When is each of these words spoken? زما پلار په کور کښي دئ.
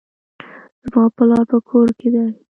زما 0.89 1.05
پلار 1.17 1.43
په 1.51 1.57
کور 1.69 1.87
کښي 1.99 2.09
دئ. 2.13 2.27